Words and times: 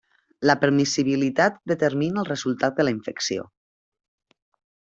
La 0.49 0.53
permissibilitat 0.63 1.59
determina 1.73 2.21
el 2.23 2.29
resultat 2.31 2.81
de 2.81 2.89
la 2.89 2.97
infecció. 2.97 3.49